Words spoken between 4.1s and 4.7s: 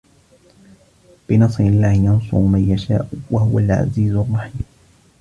الرَّحيمُ